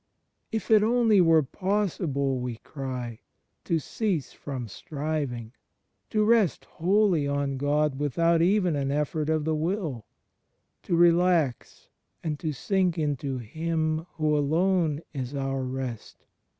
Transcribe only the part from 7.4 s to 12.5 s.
God without even an effort of the will, to relax and